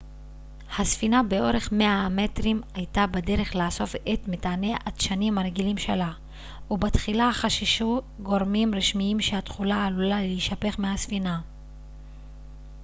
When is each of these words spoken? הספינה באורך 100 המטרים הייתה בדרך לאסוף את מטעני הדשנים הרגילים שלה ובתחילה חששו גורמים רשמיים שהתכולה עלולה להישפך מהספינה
הספינה 0.79 1.23
באורך 1.23 1.71
100 1.71 1.87
המטרים 1.87 2.61
הייתה 2.73 3.07
בדרך 3.07 3.55
לאסוף 3.55 3.95
את 4.13 4.27
מטעני 4.27 4.73
הדשנים 4.85 5.37
הרגילים 5.37 5.77
שלה 5.77 6.11
ובתחילה 6.71 7.29
חששו 7.33 8.01
גורמים 8.23 8.75
רשמיים 8.75 9.19
שהתכולה 9.21 9.85
עלולה 9.85 10.21
להישפך 10.21 10.79
מהספינה 10.79 11.41